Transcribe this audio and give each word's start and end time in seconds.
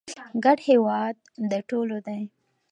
ګډ 0.43 0.59
هېواد 0.69 1.15
د 1.51 1.53
ټولو 1.69 1.97
دی. 2.07 2.21